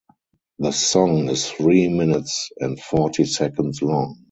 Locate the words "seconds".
3.25-3.83